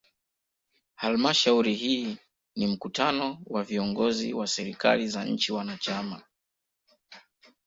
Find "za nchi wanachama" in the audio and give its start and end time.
5.07-6.21